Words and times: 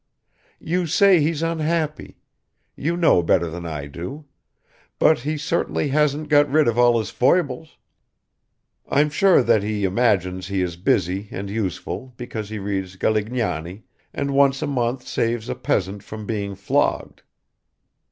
You 0.59 0.87
say 0.87 1.19
he's 1.19 1.43
unhappy; 1.43 2.17
you 2.75 2.97
know 2.97 3.21
better 3.21 3.51
than 3.51 3.67
I 3.67 3.85
do; 3.85 4.25
but 4.97 5.19
he 5.19 5.37
certainly 5.37 5.89
hasn't 5.89 6.27
got 6.27 6.49
rid 6.49 6.67
of 6.67 6.75
all 6.75 6.97
his 6.97 7.11
foibles. 7.11 7.77
I'm 8.89 9.11
sure 9.11 9.43
that 9.43 9.61
he 9.61 9.83
imagines 9.83 10.47
he 10.47 10.63
is 10.63 10.75
busy 10.75 11.27
and 11.29 11.51
useful 11.51 12.15
because 12.17 12.49
he 12.49 12.57
reads 12.57 12.97
Galignani 12.97 13.83
and 14.11 14.31
once 14.31 14.63
a 14.63 14.65
month 14.65 15.07
saves 15.07 15.49
a 15.49 15.53
peasant 15.55 16.01
from 16.01 16.25
being 16.25 16.55
flogged." 16.55 17.21